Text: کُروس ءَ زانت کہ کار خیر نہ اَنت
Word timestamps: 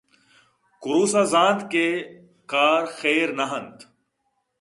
کُروس 0.83 1.13
ءَ 1.21 1.29
زانت 1.31 1.59
کہ 1.71 1.85
کار 2.51 2.81
خیر 2.97 3.27
نہ 3.37 3.45
اَنت 3.57 3.77